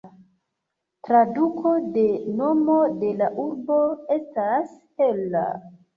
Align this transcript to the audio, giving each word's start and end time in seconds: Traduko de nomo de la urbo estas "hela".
Traduko 1.07 1.73
de 1.97 2.05
nomo 2.39 2.77
de 3.05 3.11
la 3.21 3.27
urbo 3.47 3.79
estas 4.17 4.77
"hela". 5.03 5.45